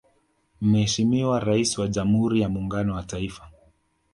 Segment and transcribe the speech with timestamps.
[0.61, 3.51] Mheshimiwa Rais wa Jamhuri ya muungano wa Taifa